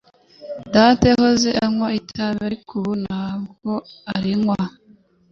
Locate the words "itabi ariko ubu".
1.99-2.93